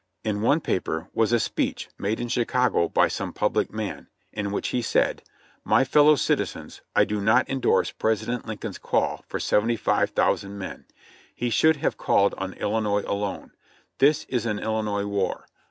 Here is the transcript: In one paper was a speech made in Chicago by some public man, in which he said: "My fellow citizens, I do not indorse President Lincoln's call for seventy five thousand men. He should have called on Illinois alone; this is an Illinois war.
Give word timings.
In 0.23 0.41
one 0.41 0.61
paper 0.61 1.11
was 1.13 1.31
a 1.31 1.39
speech 1.39 1.87
made 1.99 2.19
in 2.19 2.27
Chicago 2.27 2.89
by 2.89 3.07
some 3.07 3.31
public 3.33 3.71
man, 3.71 4.07
in 4.33 4.49
which 4.51 4.69
he 4.69 4.81
said: 4.81 5.21
"My 5.63 5.83
fellow 5.83 6.15
citizens, 6.15 6.81
I 6.95 7.05
do 7.05 7.21
not 7.21 7.47
indorse 7.47 7.91
President 7.91 8.47
Lincoln's 8.47 8.79
call 8.79 9.23
for 9.27 9.39
seventy 9.39 9.75
five 9.75 10.09
thousand 10.09 10.57
men. 10.57 10.85
He 11.35 11.51
should 11.51 11.75
have 11.75 11.97
called 11.97 12.33
on 12.39 12.53
Illinois 12.53 13.03
alone; 13.05 13.51
this 13.99 14.25
is 14.27 14.47
an 14.47 14.57
Illinois 14.57 15.05
war. 15.05 15.45